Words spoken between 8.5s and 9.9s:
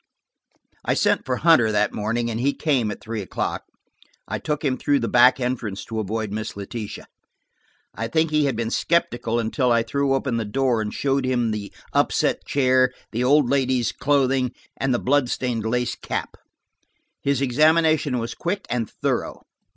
been skeptical until I